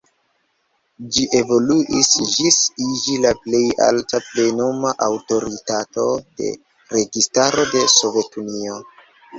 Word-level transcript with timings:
Ĝi 1.17 1.25
evoluis 1.39 2.09
ĝis 2.31 2.57
iĝi 2.87 3.19
la 3.27 3.35
plej 3.43 3.61
alta 3.89 4.23
plenuma 4.31 4.97
aŭtoritato 5.11 6.11
de 6.41 6.53
registaro 6.97 7.71
de 7.77 7.89
Sovetunio. 8.01 8.85